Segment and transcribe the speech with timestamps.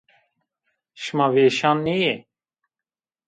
[1.01, 2.15] Şima vêşan nîyê.